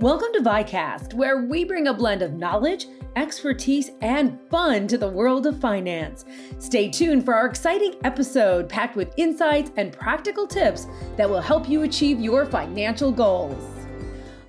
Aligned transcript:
Welcome 0.00 0.28
to 0.32 0.40
VyCast, 0.40 1.12
where 1.12 1.42
we 1.42 1.62
bring 1.62 1.88
a 1.88 1.92
blend 1.92 2.22
of 2.22 2.32
knowledge, 2.32 2.86
expertise, 3.16 3.90
and 4.00 4.38
fun 4.48 4.88
to 4.88 4.96
the 4.96 5.06
world 5.06 5.46
of 5.46 5.60
finance. 5.60 6.24
Stay 6.58 6.88
tuned 6.88 7.22
for 7.22 7.34
our 7.34 7.44
exciting 7.44 7.96
episode 8.02 8.66
packed 8.66 8.96
with 8.96 9.12
insights 9.18 9.72
and 9.76 9.92
practical 9.92 10.46
tips 10.46 10.86
that 11.18 11.28
will 11.28 11.42
help 11.42 11.68
you 11.68 11.82
achieve 11.82 12.18
your 12.18 12.46
financial 12.46 13.12
goals. 13.12 13.79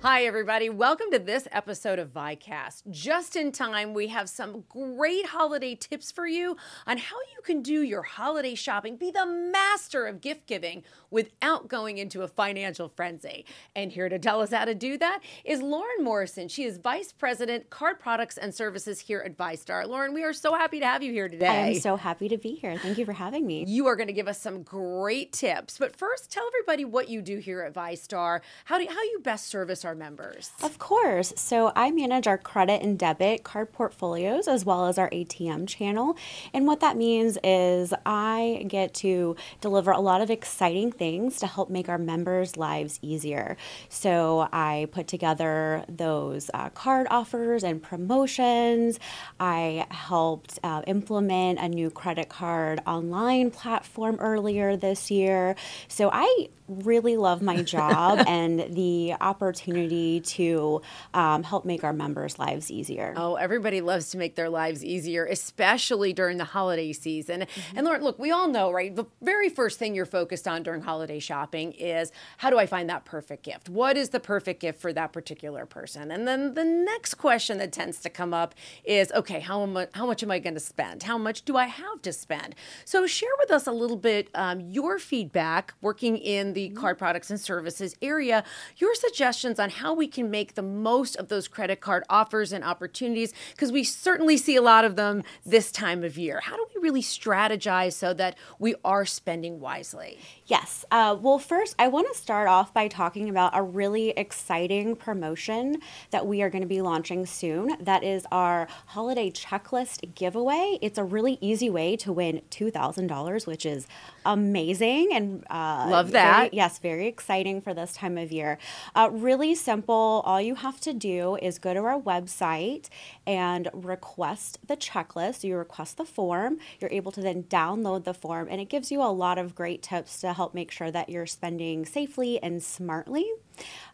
Hi, 0.02 0.24
everybody. 0.24 0.68
Welcome 0.68 1.12
to 1.12 1.20
this 1.20 1.46
episode 1.52 2.00
of 2.00 2.12
VyCast. 2.12 2.90
Just 2.90 3.36
in 3.36 3.52
time, 3.52 3.94
we 3.94 4.08
have 4.08 4.28
some 4.28 4.64
great 4.68 5.26
holiday 5.26 5.76
tips 5.76 6.10
for 6.10 6.26
you 6.26 6.56
on 6.88 6.98
how 6.98 7.14
you 7.36 7.42
can 7.44 7.62
do 7.62 7.82
your 7.82 8.02
holiday 8.02 8.56
shopping, 8.56 8.96
be 8.96 9.12
the 9.12 9.24
master 9.24 10.04
of 10.06 10.20
gift 10.20 10.48
giving 10.48 10.82
without 11.12 11.68
going 11.68 11.98
into 11.98 12.22
a 12.22 12.26
financial 12.26 12.88
frenzy. 12.88 13.46
And 13.76 13.92
here 13.92 14.08
to 14.08 14.18
tell 14.18 14.40
us 14.40 14.50
how 14.50 14.64
to 14.64 14.74
do 14.74 14.98
that 14.98 15.20
is 15.44 15.62
Lauren 15.62 16.02
Morrison. 16.02 16.48
She 16.48 16.64
is 16.64 16.78
Vice 16.78 17.12
President, 17.12 17.70
Card 17.70 18.00
Products 18.00 18.36
and 18.36 18.52
Services 18.52 18.98
here 18.98 19.20
at 19.24 19.36
VyStar. 19.36 19.86
Lauren, 19.86 20.14
we 20.14 20.24
are 20.24 20.32
so 20.32 20.54
happy 20.54 20.80
to 20.80 20.86
have 20.86 21.04
you 21.04 21.12
here 21.12 21.28
today. 21.28 21.46
I 21.46 21.66
am 21.68 21.74
so 21.78 21.94
happy 21.94 22.28
to 22.28 22.38
be 22.38 22.56
here. 22.56 22.76
Thank 22.76 22.98
you 22.98 23.04
for 23.04 23.12
having 23.12 23.46
me. 23.46 23.66
You 23.68 23.86
are 23.86 23.94
going 23.94 24.08
to 24.08 24.12
give 24.12 24.26
us 24.26 24.40
some 24.40 24.64
great 24.64 25.32
tips. 25.32 25.78
But 25.78 25.94
first, 25.94 26.32
tell 26.32 26.48
everybody 26.48 26.84
what 26.84 27.08
you 27.08 27.22
do 27.22 27.38
here 27.38 27.62
at 27.62 27.72
VyStar, 27.72 28.40
how, 28.64 28.78
do, 28.78 28.86
how 28.88 29.00
you 29.00 29.20
best 29.22 29.46
service 29.46 29.84
our 29.84 29.91
our 29.92 29.96
members? 29.96 30.50
Of 30.62 30.78
course. 30.78 31.34
So 31.36 31.70
I 31.76 31.90
manage 31.90 32.26
our 32.26 32.38
credit 32.38 32.82
and 32.82 32.98
debit 32.98 33.44
card 33.44 33.72
portfolios 33.72 34.48
as 34.48 34.64
well 34.64 34.86
as 34.86 34.96
our 34.96 35.10
ATM 35.10 35.68
channel. 35.68 36.16
And 36.54 36.66
what 36.66 36.80
that 36.80 36.96
means 36.96 37.36
is 37.44 37.92
I 38.06 38.64
get 38.68 38.94
to 38.94 39.36
deliver 39.60 39.90
a 39.90 40.00
lot 40.00 40.22
of 40.22 40.30
exciting 40.30 40.92
things 40.92 41.36
to 41.40 41.46
help 41.46 41.68
make 41.68 41.90
our 41.90 41.98
members' 41.98 42.56
lives 42.56 42.98
easier. 43.02 43.58
So 43.90 44.48
I 44.50 44.88
put 44.92 45.08
together 45.08 45.84
those 45.88 46.50
uh, 46.54 46.70
card 46.70 47.06
offers 47.10 47.62
and 47.62 47.82
promotions. 47.82 48.98
I 49.38 49.86
helped 49.90 50.58
uh, 50.62 50.82
implement 50.86 51.58
a 51.58 51.68
new 51.68 51.90
credit 51.90 52.30
card 52.30 52.80
online 52.86 53.50
platform 53.50 54.16
earlier 54.20 54.74
this 54.74 55.10
year. 55.10 55.54
So 55.88 56.08
I 56.10 56.48
really 56.68 57.16
love 57.16 57.42
my 57.42 57.62
job 57.76 58.24
and 58.26 58.74
the 58.74 59.14
opportunity 59.20 59.81
to 59.88 60.80
um, 61.12 61.42
help 61.42 61.64
make 61.64 61.84
our 61.84 61.92
members' 61.92 62.38
lives 62.38 62.70
easier. 62.70 63.12
Oh, 63.16 63.34
everybody 63.34 63.80
loves 63.80 64.10
to 64.10 64.18
make 64.18 64.34
their 64.34 64.48
lives 64.48 64.84
easier, 64.84 65.26
especially 65.26 66.12
during 66.12 66.38
the 66.38 66.44
holiday 66.44 66.92
season. 66.92 67.42
Mm-hmm. 67.42 67.76
And 67.76 67.86
Lauren, 67.86 68.02
look, 68.02 68.18
we 68.18 68.30
all 68.30 68.48
know, 68.48 68.72
right? 68.72 68.94
The 68.94 69.04
very 69.20 69.50
first 69.50 69.78
thing 69.78 69.94
you're 69.94 70.06
focused 70.06 70.48
on 70.48 70.62
during 70.62 70.80
holiday 70.80 71.18
shopping 71.18 71.72
is 71.72 72.10
how 72.38 72.48
do 72.48 72.58
I 72.58 72.64
find 72.66 72.88
that 72.88 73.04
perfect 73.04 73.42
gift? 73.44 73.68
What 73.68 73.96
is 73.98 74.08
the 74.08 74.20
perfect 74.20 74.60
gift 74.60 74.80
for 74.80 74.92
that 74.94 75.12
particular 75.12 75.66
person? 75.66 76.10
And 76.10 76.26
then 76.26 76.54
the 76.54 76.64
next 76.64 77.14
question 77.14 77.58
that 77.58 77.72
tends 77.72 78.00
to 78.00 78.10
come 78.10 78.32
up 78.32 78.54
is 78.84 79.12
okay, 79.12 79.40
how 79.40 79.66
much, 79.66 79.90
how 79.92 80.06
much 80.06 80.22
am 80.22 80.30
I 80.30 80.38
going 80.38 80.54
to 80.54 80.60
spend? 80.60 81.02
How 81.02 81.18
much 81.18 81.44
do 81.44 81.56
I 81.56 81.66
have 81.66 82.00
to 82.02 82.12
spend? 82.12 82.54
So 82.86 83.06
share 83.06 83.28
with 83.38 83.50
us 83.50 83.66
a 83.66 83.72
little 83.72 83.98
bit 83.98 84.30
um, 84.34 84.60
your 84.60 84.98
feedback 84.98 85.74
working 85.82 86.16
in 86.16 86.54
the 86.54 86.62
the 86.68 86.80
card 86.80 86.98
products 86.98 87.30
and 87.30 87.40
services 87.40 87.96
area, 88.02 88.44
your 88.76 88.94
suggestions 88.94 89.58
on 89.58 89.70
how 89.72 89.94
we 89.94 90.06
can 90.06 90.30
make 90.30 90.54
the 90.54 90.62
most 90.62 91.16
of 91.16 91.28
those 91.28 91.48
credit 91.48 91.80
card 91.80 92.04
offers 92.08 92.52
and 92.52 92.62
opportunities, 92.64 93.32
because 93.50 93.72
we 93.72 93.84
certainly 93.84 94.36
see 94.36 94.56
a 94.56 94.62
lot 94.62 94.84
of 94.84 94.96
them 94.96 95.22
this 95.44 95.72
time 95.72 96.04
of 96.04 96.16
year. 96.16 96.40
How 96.40 96.56
do 96.56 96.66
we 96.74 96.80
really 96.80 97.02
strategize 97.02 97.94
so 97.94 98.14
that 98.14 98.36
we 98.58 98.74
are 98.84 99.04
spending 99.04 99.60
wisely? 99.60 100.18
Yes. 100.52 100.84
Uh, 100.90 101.16
well, 101.18 101.38
first, 101.38 101.74
I 101.78 101.88
want 101.88 102.12
to 102.12 102.14
start 102.14 102.46
off 102.46 102.74
by 102.74 102.86
talking 102.86 103.30
about 103.30 103.56
a 103.56 103.62
really 103.62 104.10
exciting 104.10 104.94
promotion 104.94 105.78
that 106.10 106.26
we 106.26 106.42
are 106.42 106.50
going 106.50 106.60
to 106.60 106.68
be 106.68 106.82
launching 106.82 107.24
soon. 107.24 107.74
That 107.80 108.04
is 108.04 108.26
our 108.30 108.68
holiday 108.88 109.30
checklist 109.30 110.14
giveaway. 110.14 110.76
It's 110.82 110.98
a 110.98 111.04
really 111.04 111.38
easy 111.40 111.70
way 111.70 111.96
to 111.96 112.12
win 112.12 112.42
$2,000, 112.50 113.46
which 113.46 113.64
is 113.64 113.86
amazing 114.26 115.08
and 115.14 115.42
uh, 115.48 115.86
love 115.88 116.10
that. 116.10 116.36
Very, 116.36 116.50
yes, 116.52 116.78
very 116.78 117.06
exciting 117.06 117.62
for 117.62 117.72
this 117.72 117.94
time 117.94 118.18
of 118.18 118.30
year. 118.30 118.58
Uh, 118.94 119.08
really 119.10 119.54
simple. 119.54 120.22
All 120.26 120.38
you 120.38 120.56
have 120.56 120.78
to 120.80 120.92
do 120.92 121.36
is 121.40 121.58
go 121.58 121.72
to 121.72 121.80
our 121.80 121.98
website 121.98 122.90
and 123.26 123.70
request 123.72 124.58
the 124.66 124.76
checklist. 124.76 125.44
You 125.44 125.56
request 125.56 125.96
the 125.96 126.04
form. 126.04 126.58
You're 126.78 126.92
able 126.92 127.10
to 127.12 127.22
then 127.22 127.44
download 127.44 128.04
the 128.04 128.12
form, 128.12 128.48
and 128.50 128.60
it 128.60 128.68
gives 128.68 128.92
you 128.92 129.00
a 129.00 129.08
lot 129.08 129.38
of 129.38 129.54
great 129.54 129.82
tips 129.82 130.20
to 130.20 130.34
help 130.34 130.41
make 130.52 130.70
sure 130.70 130.90
that 130.90 131.08
you're 131.08 131.26
spending 131.26 131.86
safely 131.86 132.42
and 132.42 132.62
smartly. 132.62 133.26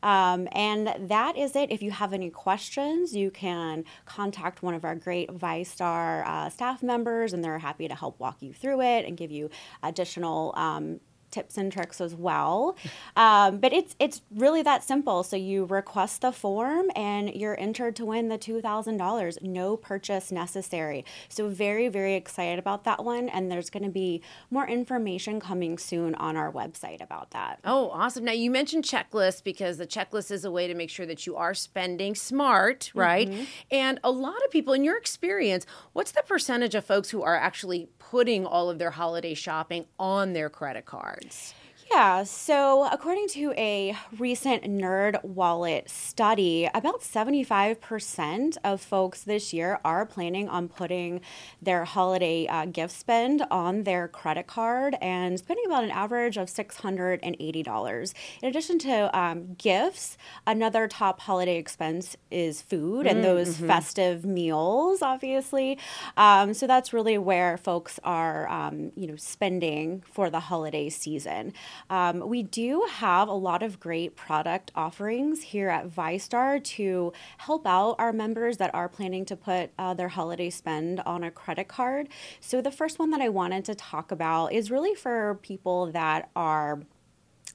Um, 0.02 0.48
and 0.52 0.94
that 1.08 1.36
is 1.36 1.56
it. 1.56 1.70
If 1.70 1.82
you 1.82 1.90
have 1.90 2.12
any 2.12 2.30
questions, 2.30 3.14
you 3.14 3.30
can 3.30 3.84
contact 4.04 4.62
one 4.62 4.74
of 4.74 4.84
our 4.84 4.94
great 4.94 5.28
VyStar 5.30 6.26
uh, 6.26 6.48
staff 6.48 6.82
members, 6.82 7.32
and 7.32 7.44
they're 7.44 7.58
happy 7.58 7.88
to 7.88 7.94
help 7.94 8.18
walk 8.20 8.40
you 8.40 8.52
through 8.52 8.82
it 8.82 9.04
and 9.04 9.16
give 9.16 9.30
you 9.30 9.50
additional 9.82 10.52
um, 10.56 11.00
tips 11.30 11.56
and 11.56 11.72
tricks 11.72 12.00
as 12.00 12.14
well. 12.14 12.76
Um, 13.16 13.58
but 13.58 13.72
it's 13.72 13.96
it's 13.98 14.22
really 14.30 14.62
that 14.62 14.84
simple. 14.84 15.22
So 15.24 15.36
you 15.36 15.64
request 15.64 16.20
the 16.20 16.30
form 16.30 16.90
and 16.94 17.34
you're 17.34 17.58
entered 17.58 17.96
to 17.96 18.04
win 18.04 18.28
the 18.28 18.38
two 18.38 18.60
thousand 18.60 18.96
dollars. 18.96 19.38
No 19.42 19.76
purchase 19.76 20.30
necessary. 20.30 21.04
So 21.28 21.48
very 21.48 21.88
very 21.88 22.14
excited 22.14 22.58
about 22.58 22.84
that 22.84 23.04
one. 23.04 23.28
And 23.28 23.50
there's 23.50 23.70
going 23.70 23.82
to 23.82 23.90
be 23.90 24.22
more 24.50 24.66
information 24.68 25.40
coming 25.40 25.78
soon 25.78 26.14
on 26.16 26.36
our 26.36 26.52
website 26.52 27.02
about 27.02 27.32
that. 27.32 27.58
Oh, 27.64 27.90
awesome! 27.90 28.24
Now 28.24 28.32
you 28.32 28.50
mentioned 28.50 28.84
checklist 28.84 29.42
because 29.42 29.78
the 29.78 29.86
checklist 29.86 30.30
is 30.30 30.44
a 30.44 30.50
way 30.50 30.68
to 30.68 30.74
make 30.74 30.90
sure 30.90 31.06
that 31.06 31.26
you 31.26 31.36
are 31.36 31.54
spending 31.54 32.14
smart, 32.14 32.90
right? 32.94 33.28
Mm-hmm. 33.28 33.44
And 33.70 34.00
a 34.04 34.10
lot 34.10 34.42
of 34.44 34.50
people, 34.50 34.74
in 34.74 34.84
your 34.84 34.96
experience, 34.96 35.66
what's 35.92 36.12
the 36.12 36.22
percentage 36.22 36.74
of 36.74 36.84
folks 36.84 37.10
who 37.10 37.22
are 37.22 37.36
actually 37.36 37.88
putting 37.98 38.46
all 38.46 38.70
of 38.70 38.78
their 38.78 38.92
holiday 38.92 39.34
shopping 39.34 39.86
on 39.98 40.32
their 40.32 40.48
credit 40.48 40.86
cards? 41.20 41.54
Yeah, 41.90 42.24
so 42.24 42.86
according 42.92 43.28
to 43.28 43.54
a 43.56 43.96
recent 44.18 44.64
Nerd 44.64 45.24
Wallet 45.24 45.88
study, 45.88 46.68
about 46.74 47.00
75% 47.00 48.58
of 48.62 48.82
folks 48.82 49.22
this 49.22 49.54
year 49.54 49.80
are 49.86 50.04
planning 50.04 50.50
on 50.50 50.68
putting 50.68 51.22
their 51.62 51.86
holiday 51.86 52.46
uh, 52.46 52.66
gift 52.66 52.94
spend 52.94 53.42
on 53.50 53.84
their 53.84 54.06
credit 54.06 54.46
card 54.46 54.96
and 55.00 55.38
spending 55.38 55.64
about 55.64 55.82
an 55.82 55.90
average 55.90 56.36
of 56.36 56.48
$680. 56.48 58.14
In 58.42 58.48
addition 58.48 58.78
to 58.80 59.18
um, 59.18 59.54
gifts, 59.54 60.18
another 60.46 60.88
top 60.88 61.20
holiday 61.20 61.56
expense 61.56 62.18
is 62.30 62.60
food 62.60 63.06
and 63.06 63.20
mm, 63.20 63.22
those 63.22 63.56
mm-hmm. 63.56 63.66
festive 63.66 64.26
meals, 64.26 65.00
obviously. 65.00 65.78
Um, 66.18 66.52
so 66.52 66.66
that's 66.66 66.92
really 66.92 67.16
where 67.16 67.56
folks 67.56 67.98
are, 68.04 68.46
um, 68.50 68.92
you 68.94 69.06
know, 69.06 69.16
spending 69.16 70.02
for 70.12 70.28
the 70.28 70.40
holiday 70.40 70.90
season. 70.90 71.54
Um, 71.90 72.28
we 72.28 72.42
do 72.42 72.86
have 72.90 73.28
a 73.28 73.32
lot 73.32 73.62
of 73.62 73.80
great 73.80 74.16
product 74.16 74.70
offerings 74.74 75.42
here 75.42 75.68
at 75.68 75.88
VyStar 75.88 76.62
to 76.64 77.12
help 77.38 77.66
out 77.66 77.96
our 77.98 78.12
members 78.12 78.56
that 78.58 78.74
are 78.74 78.88
planning 78.88 79.24
to 79.26 79.36
put 79.36 79.70
uh, 79.78 79.94
their 79.94 80.08
holiday 80.08 80.50
spend 80.50 81.00
on 81.00 81.24
a 81.24 81.30
credit 81.30 81.68
card. 81.68 82.08
So, 82.40 82.60
the 82.60 82.70
first 82.70 82.98
one 82.98 83.10
that 83.10 83.20
I 83.20 83.28
wanted 83.28 83.64
to 83.66 83.74
talk 83.74 84.10
about 84.10 84.52
is 84.52 84.70
really 84.70 84.94
for 84.94 85.38
people 85.42 85.92
that 85.92 86.30
are 86.34 86.80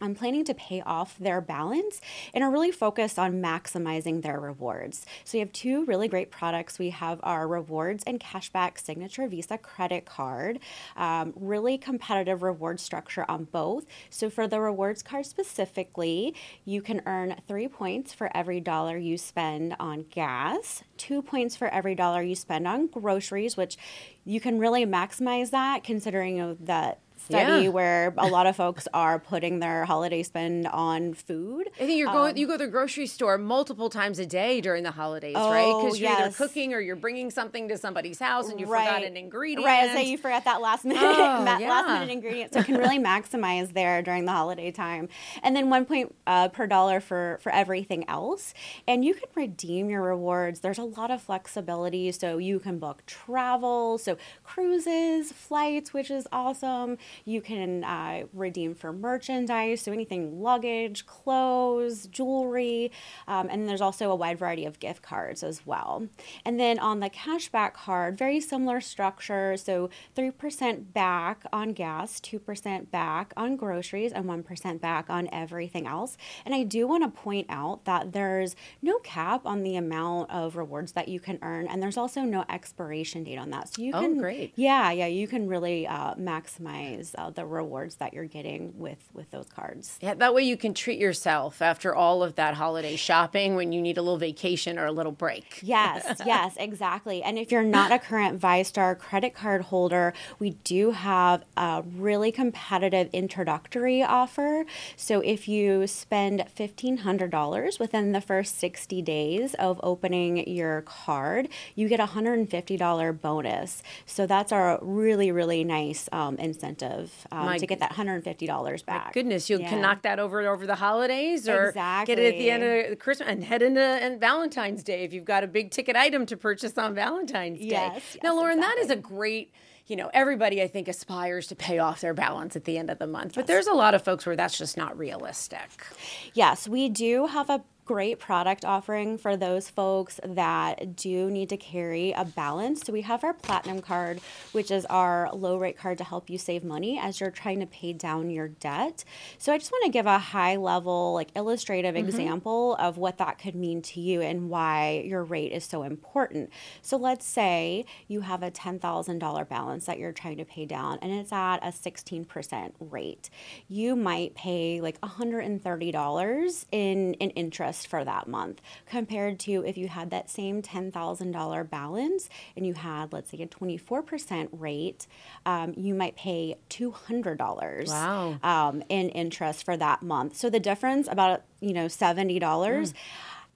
I'm 0.03 0.15
planning 0.15 0.43
to 0.45 0.53
pay 0.53 0.81
off 0.81 1.17
their 1.17 1.39
balance 1.39 2.01
and 2.33 2.43
are 2.43 2.51
really 2.51 2.71
focused 2.71 3.17
on 3.17 3.41
maximizing 3.41 4.21
their 4.21 4.37
rewards. 4.37 5.05
So, 5.23 5.37
we 5.37 5.39
have 5.39 5.53
two 5.53 5.85
really 5.85 6.09
great 6.09 6.29
products. 6.29 6.77
We 6.77 6.89
have 6.89 7.21
our 7.23 7.47
rewards 7.47 8.03
and 8.05 8.19
cashback 8.19 8.77
signature 8.77 9.25
Visa 9.27 9.57
credit 9.57 10.05
card, 10.05 10.59
um, 10.97 11.31
really 11.37 11.77
competitive 11.77 12.43
reward 12.43 12.81
structure 12.81 13.25
on 13.29 13.45
both. 13.45 13.85
So, 14.09 14.29
for 14.29 14.45
the 14.45 14.59
rewards 14.59 15.01
card 15.01 15.25
specifically, 15.25 16.35
you 16.65 16.81
can 16.81 17.01
earn 17.05 17.37
three 17.47 17.69
points 17.69 18.13
for 18.13 18.29
every 18.35 18.59
dollar 18.59 18.97
you 18.97 19.17
spend 19.17 19.73
on 19.79 20.05
gas, 20.09 20.83
two 20.97 21.21
points 21.21 21.55
for 21.55 21.69
every 21.69 21.95
dollar 21.95 22.21
you 22.21 22.35
spend 22.35 22.67
on 22.67 22.87
groceries, 22.87 23.55
which 23.55 23.77
you 24.25 24.41
can 24.41 24.59
really 24.59 24.85
maximize 24.85 25.51
that 25.51 25.85
considering 25.85 26.57
that 26.59 26.99
study 27.25 27.63
yeah. 27.63 27.69
where 27.69 28.13
a 28.17 28.27
lot 28.27 28.45
of 28.47 28.55
folks 28.55 28.87
are 28.93 29.19
putting 29.19 29.59
their 29.59 29.85
holiday 29.85 30.23
spend 30.23 30.67
on 30.67 31.13
food. 31.13 31.69
I 31.75 31.85
think 31.85 31.97
you're 31.97 32.09
um, 32.09 32.15
going 32.15 32.37
you 32.37 32.47
go 32.47 32.57
to 32.57 32.65
the 32.65 32.71
grocery 32.71 33.07
store 33.07 33.37
multiple 33.37 33.89
times 33.89 34.19
a 34.19 34.25
day 34.25 34.61
during 34.61 34.83
the 34.83 34.91
holidays, 34.91 35.35
oh, 35.37 35.51
right? 35.51 35.83
Because 35.83 35.99
you're 35.99 36.09
yes. 36.09 36.19
either 36.19 36.35
cooking 36.35 36.73
or 36.73 36.79
you're 36.79 36.95
bringing 36.95 37.31
something 37.31 37.69
to 37.69 37.77
somebody's 37.77 38.19
house 38.19 38.49
and 38.49 38.59
you 38.59 38.65
right. 38.65 38.87
forgot 38.87 39.03
an 39.03 39.17
ingredient. 39.17 39.65
Right, 39.65 39.91
say 39.91 40.09
you 40.09 40.17
forgot 40.17 40.45
that 40.45 40.61
last 40.61 40.85
minute 40.85 41.01
oh, 41.03 41.43
yeah. 41.59 41.69
last 41.69 41.87
minute 41.87 42.11
ingredient. 42.11 42.53
So 42.53 42.59
it 42.59 42.65
can 42.65 42.77
really 42.77 42.99
maximize 42.99 43.73
there 43.73 44.01
during 44.01 44.25
the 44.25 44.31
holiday 44.31 44.71
time. 44.71 45.09
And 45.41 45.55
then 45.55 45.69
one 45.69 45.85
point 45.85 46.13
uh, 46.27 46.49
per 46.49 46.67
dollar 46.67 46.99
for 46.99 47.39
for 47.41 47.51
everything 47.51 48.07
else. 48.09 48.53
And 48.87 49.05
you 49.05 49.13
can 49.13 49.29
redeem 49.35 49.89
your 49.89 50.01
rewards. 50.01 50.59
There's 50.59 50.77
a 50.77 50.83
lot 50.83 51.11
of 51.11 51.21
flexibility, 51.21 52.11
so 52.11 52.37
you 52.37 52.59
can 52.59 52.79
book 52.79 53.05
travel, 53.05 53.97
so 53.97 54.17
cruises, 54.43 55.31
flights, 55.31 55.93
which 55.93 56.11
is 56.11 56.27
awesome 56.31 56.97
You 57.25 57.41
can 57.41 57.83
uh, 57.83 58.23
redeem 58.33 58.75
for 58.75 58.91
merchandise, 58.91 59.81
so 59.81 59.91
anything 59.91 60.41
luggage, 60.41 61.05
clothes, 61.05 62.07
jewelry, 62.07 62.91
um, 63.27 63.47
and 63.49 63.67
there's 63.67 63.81
also 63.81 64.11
a 64.11 64.15
wide 64.15 64.39
variety 64.39 64.65
of 64.65 64.79
gift 64.79 65.01
cards 65.01 65.43
as 65.43 65.65
well. 65.65 66.07
And 66.45 66.59
then 66.59 66.79
on 66.79 66.99
the 66.99 67.09
cashback 67.09 67.73
card, 67.73 68.17
very 68.17 68.39
similar 68.39 68.81
structure. 68.81 69.57
So 69.57 69.89
3% 70.15 70.93
back 70.93 71.43
on 71.51 71.73
gas, 71.73 72.19
2% 72.19 72.91
back 72.91 73.33
on 73.35 73.55
groceries, 73.55 74.11
and 74.11 74.25
1% 74.25 74.79
back 74.79 75.09
on 75.09 75.29
everything 75.31 75.87
else. 75.87 76.17
And 76.45 76.53
I 76.53 76.63
do 76.63 76.87
want 76.87 77.03
to 77.03 77.21
point 77.21 77.47
out 77.49 77.85
that 77.85 78.13
there's 78.13 78.55
no 78.81 78.99
cap 78.99 79.45
on 79.45 79.63
the 79.63 79.75
amount 79.75 80.31
of 80.31 80.55
rewards 80.55 80.93
that 80.93 81.07
you 81.07 81.19
can 81.19 81.39
earn, 81.41 81.67
and 81.67 81.81
there's 81.81 81.97
also 81.97 82.21
no 82.21 82.45
expiration 82.49 83.23
date 83.23 83.37
on 83.37 83.49
that. 83.51 83.73
So 83.73 83.81
you 83.81 83.91
can 83.91 84.03
oh, 84.03 84.07
can, 84.07 84.17
great. 84.17 84.53
yeah, 84.55 84.91
yeah, 84.91 85.07
you 85.07 85.27
can 85.27 85.47
really 85.47 85.87
uh, 85.87 86.15
maximize 86.15 87.02
uh, 87.17 87.29
the 87.29 87.45
rewards 87.45 87.95
that 87.95 88.13
you're 88.13 88.25
getting 88.25 88.77
with 88.77 89.09
with 89.13 89.29
those 89.31 89.47
cards. 89.49 89.97
Yeah, 90.01 90.13
that 90.15 90.33
way 90.33 90.43
you 90.43 90.57
can 90.57 90.73
treat 90.73 90.99
yourself 90.99 91.61
after 91.61 91.93
all 91.93 92.23
of 92.23 92.35
that 92.35 92.53
holiday 92.55 92.95
shopping 92.95 93.55
when 93.55 93.71
you 93.71 93.81
need 93.81 93.97
a 93.97 94.01
little 94.01 94.17
vacation 94.17 94.79
or 94.79 94.85
a 94.85 94.91
little 94.91 95.11
break. 95.11 95.59
Yes, 95.61 96.21
yes, 96.25 96.55
exactly. 96.57 97.21
And 97.23 97.37
if 97.37 97.51
you're 97.51 97.63
not 97.63 97.91
a 97.91 97.99
current 97.99 98.39
VyStar 98.39 98.97
credit 98.97 99.33
card 99.33 99.63
holder, 99.63 100.13
we 100.39 100.51
do 100.63 100.91
have 100.91 101.43
a 101.57 101.83
really 101.95 102.31
competitive 102.31 103.09
introductory 103.13 104.03
offer. 104.03 104.65
So 104.95 105.21
if 105.21 105.47
you 105.47 105.87
spend 105.87 106.45
$1,500 106.55 107.79
within 107.79 108.11
the 108.11 108.21
first 108.21 108.59
60 108.59 109.01
days 109.01 109.53
of 109.55 109.79
opening 109.83 110.47
your 110.47 110.81
card, 110.81 111.49
you 111.75 111.87
get 111.87 111.99
a 111.99 112.07
$150 112.07 113.21
bonus. 113.21 113.83
So 114.05 114.25
that's 114.25 114.51
our 114.51 114.79
really, 114.81 115.31
really 115.31 115.63
nice 115.63 116.07
um, 116.11 116.37
incentive 116.37 116.92
um, 117.31 117.57
to 117.57 117.67
get 117.67 117.79
that 117.79 117.91
$150 117.91 118.85
back. 118.85 119.13
Goodness, 119.13 119.49
you 119.49 119.59
yeah. 119.59 119.69
can 119.69 119.81
knock 119.81 120.01
that 120.03 120.19
over 120.19 120.41
over 120.47 120.65
the 120.65 120.75
holidays 120.75 121.47
or 121.47 121.69
exactly. 121.69 122.15
get 122.15 122.23
it 122.23 122.33
at 122.33 122.37
the 122.37 122.49
end 122.49 122.63
of 122.63 122.99
Christmas 122.99 123.29
and 123.29 123.43
head 123.43 123.61
into 123.61 123.81
and 123.81 124.19
Valentine's 124.19 124.83
Day 124.83 125.03
if 125.03 125.13
you've 125.13 125.25
got 125.25 125.43
a 125.43 125.47
big 125.47 125.71
ticket 125.71 125.95
item 125.95 126.25
to 126.27 126.37
purchase 126.37 126.77
on 126.77 126.95
Valentine's 126.95 127.59
Day. 127.59 127.67
Yes, 127.67 128.17
now, 128.23 128.35
Lauren, 128.35 128.57
exactly. 128.57 128.81
that 128.81 128.85
is 128.85 128.91
a 128.91 129.01
great 129.01 129.51
you 129.85 129.97
know, 129.97 130.09
everybody 130.13 130.61
I 130.61 130.67
think 130.67 130.87
aspires 130.87 131.47
to 131.47 131.55
pay 131.55 131.79
off 131.79 132.01
their 132.01 132.13
balance 132.13 132.55
at 132.55 132.63
the 132.63 132.77
end 132.77 132.89
of 132.89 132.99
the 132.99 133.07
month, 133.07 133.35
but 133.35 133.47
there's 133.47 133.67
a 133.67 133.73
lot 133.73 133.93
of 133.93 134.01
folks 134.01 134.25
where 134.25 134.35
that's 134.35 134.57
just 134.57 134.77
not 134.77 134.97
realistic. 134.97 135.85
Yes, 136.33 136.69
we 136.69 136.87
do 136.87 137.27
have 137.27 137.49
a 137.49 137.61
great 137.85 138.17
product 138.17 138.63
offering 138.63 139.17
for 139.17 139.35
those 139.35 139.69
folks 139.69 140.19
that 140.23 140.95
do 140.95 141.29
need 141.29 141.49
to 141.49 141.57
carry 141.57 142.13
a 142.13 142.23
balance. 142.23 142.81
So 142.85 142.93
we 142.93 143.01
have 143.01 143.23
our 143.23 143.33
platinum 143.33 143.81
card, 143.81 144.21
which 144.53 144.71
is 144.71 144.85
our 144.85 145.29
low 145.33 145.57
rate 145.57 145.77
card 145.77 145.97
to 145.97 146.03
help 146.03 146.29
you 146.29 146.37
save 146.37 146.63
money 146.63 146.97
as 146.97 147.19
you're 147.19 147.31
trying 147.31 147.59
to 147.59 147.65
pay 147.65 147.91
down 147.91 148.29
your 148.29 148.47
debt. 148.47 149.03
So 149.37 149.51
I 149.51 149.57
just 149.57 149.71
want 149.71 149.83
to 149.85 149.91
give 149.91 150.05
a 150.05 150.17
high 150.17 150.55
level, 150.55 151.13
like 151.13 151.29
illustrative 151.35 151.95
mm-hmm. 151.95 152.07
example 152.07 152.75
of 152.75 152.97
what 152.97 153.17
that 153.17 153.37
could 153.37 153.55
mean 153.55 153.81
to 153.81 153.99
you 153.99 154.21
and 154.21 154.49
why 154.49 155.03
your 155.05 155.23
rate 155.23 155.51
is 155.51 155.65
so 155.65 155.83
important. 155.83 156.49
So 156.81 156.95
let's 156.95 157.25
say 157.25 157.85
you 158.07 158.21
have 158.21 158.43
a 158.43 158.51
$10,000 158.51 159.49
balance 159.49 159.85
that 159.85 159.99
you're 159.99 160.13
trying 160.13 160.37
to 160.37 160.45
pay 160.45 160.65
down 160.65 160.99
and 161.01 161.11
it's 161.11 161.33
at 161.33 161.57
a 161.57 161.67
16% 161.67 162.71
rate. 162.79 163.29
You 163.67 163.97
might 163.97 164.35
pay 164.35 164.79
like 164.79 165.01
$130 165.01 166.65
in, 166.71 167.13
in 167.15 167.29
interest 167.31 167.72
interest 167.73 167.87
for 167.87 168.05
that 168.05 168.27
month 168.27 168.61
compared 168.85 169.39
to 169.39 169.65
if 169.65 169.77
you 169.77 169.87
had 169.87 170.11
that 170.11 170.29
same 170.29 170.61
$10,000 170.61 171.69
balance 171.69 172.29
and 172.55 172.67
you 172.67 172.73
had, 172.73 173.11
let's 173.11 173.31
say, 173.31 173.41
a 173.41 173.47
24% 173.47 174.49
rate, 174.51 175.07
um, 175.45 175.73
you 175.75 175.95
might 175.95 176.15
pay 176.15 176.55
$200 176.69 177.87
wow. 177.87 178.37
um, 178.43 178.83
in 178.89 179.09
interest 179.09 179.65
for 179.65 179.75
that 179.75 180.03
month. 180.03 180.35
So 180.35 180.49
the 180.49 180.59
difference 180.59 181.07
about, 181.09 181.43
you 181.59 181.73
know, 181.73 181.87
$70. 181.87 182.39
Mm 182.39 182.93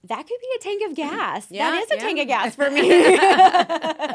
that 0.04 0.26
could 0.28 0.40
be 0.40 0.46
a 0.56 0.62
tank 0.62 0.88
of 0.88 0.96
gas. 0.96 1.48
Yeah, 1.50 1.72
that 1.72 1.82
is 1.82 1.90
a 1.90 1.94
yeah. 1.96 2.00
tank 2.00 2.20
of 2.20 2.28
gas 2.28 2.54
for 2.54 2.70
me. 2.70 2.88